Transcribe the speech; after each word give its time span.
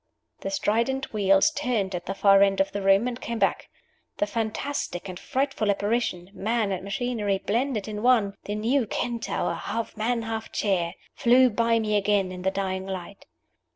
The 0.39 0.49
strident 0.49 1.13
wheels 1.13 1.51
turned 1.51 1.93
at 1.93 2.07
the 2.07 2.15
far 2.15 2.41
end 2.41 2.59
of 2.59 2.71
the 2.71 2.81
room 2.81 3.07
and 3.07 3.21
came 3.21 3.37
back. 3.37 3.69
The 4.17 4.25
fantastic 4.25 5.07
and 5.07 5.19
frightful 5.19 5.69
apparition, 5.69 6.31
man 6.33 6.71
and 6.71 6.83
machinery 6.83 7.37
blended 7.37 7.87
in 7.87 8.01
one 8.01 8.33
the 8.45 8.55
new 8.55 8.87
Centaur, 8.91 9.53
half 9.53 9.95
man, 9.95 10.23
half 10.23 10.51
chair 10.51 10.95
flew 11.13 11.51
by 11.51 11.77
me 11.77 11.95
again 11.95 12.31
in 12.31 12.41
the 12.41 12.49
dying 12.49 12.87
light. 12.87 13.27